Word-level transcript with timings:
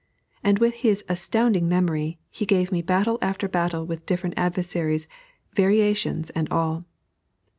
And 0.43 0.57
with 0.57 0.73
his 0.81 1.03
astounding 1.07 1.69
memory, 1.69 2.17
he 2.31 2.43
gave 2.47 2.71
me 2.71 2.81
battle 2.81 3.19
after 3.21 3.47
battle 3.47 3.85
with 3.85 4.07
different 4.07 4.33
adversaries, 4.35 5.07
variations 5.53 6.31
and 6.31 6.49
all. 6.49 6.83